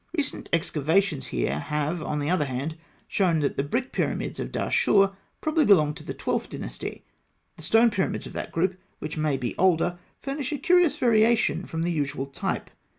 Recent 0.17 0.49
excavations 0.51 1.27
have, 1.27 2.01
on 2.01 2.17
the 2.17 2.29
other 2.31 2.45
hand, 2.45 2.75
shown 3.07 3.39
that 3.41 3.55
the 3.55 3.61
brick 3.61 3.91
pyramids 3.91 4.39
of 4.39 4.51
Dahshûr 4.51 5.13
probably 5.41 5.63
belonged 5.63 5.95
to 5.97 6.03
the 6.03 6.11
Twelfth 6.15 6.49
Dynasty. 6.49 7.03
The 7.55 7.61
stone 7.61 7.91
pyramids 7.91 8.25
of 8.25 8.33
that 8.33 8.51
group, 8.51 8.79
which 8.97 9.15
may 9.15 9.37
be 9.37 9.55
older, 9.59 9.99
furnish 10.19 10.51
a 10.51 10.57
curious 10.57 10.97
variation 10.97 11.67
from 11.67 11.83
the 11.83 11.91
usual 11.91 12.25
type. 12.25 12.71